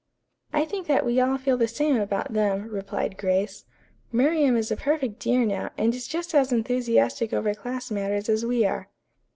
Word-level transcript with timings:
"I 0.51 0.65
think 0.65 0.87
that 0.87 1.05
we 1.05 1.19
all 1.19 1.37
feel 1.37 1.57
the 1.57 1.67
same 1.67 1.97
about 2.01 2.33
them," 2.33 2.69
replied 2.69 3.19
Grace. 3.19 3.65
"Miriam 4.11 4.57
is 4.57 4.71
a 4.71 4.75
perfect 4.75 5.19
dear 5.19 5.45
now, 5.45 5.69
and 5.77 5.93
is 5.93 6.07
just 6.07 6.33
as 6.33 6.51
enthusiastic 6.51 7.33
over 7.33 7.53
class 7.53 7.91
matters 7.91 8.27
as 8.27 8.43
we 8.43 8.65
are." 8.65 8.89